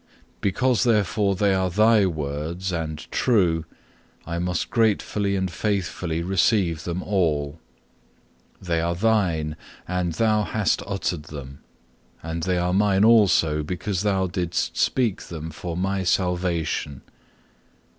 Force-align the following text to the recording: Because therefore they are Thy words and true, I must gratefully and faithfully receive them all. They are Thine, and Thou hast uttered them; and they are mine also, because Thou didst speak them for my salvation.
Because 0.41 0.81
therefore 0.81 1.35
they 1.35 1.53
are 1.53 1.69
Thy 1.69 2.07
words 2.07 2.71
and 2.71 2.97
true, 3.11 3.65
I 4.25 4.39
must 4.39 4.71
gratefully 4.71 5.35
and 5.35 5.51
faithfully 5.51 6.23
receive 6.23 6.85
them 6.85 7.03
all. 7.03 7.59
They 8.59 8.81
are 8.81 8.95
Thine, 8.95 9.55
and 9.87 10.13
Thou 10.13 10.41
hast 10.41 10.81
uttered 10.87 11.25
them; 11.25 11.59
and 12.23 12.41
they 12.41 12.57
are 12.57 12.73
mine 12.73 13.05
also, 13.05 13.61
because 13.61 14.01
Thou 14.01 14.25
didst 14.25 14.75
speak 14.75 15.21
them 15.25 15.51
for 15.51 15.77
my 15.77 16.01
salvation. 16.03 17.03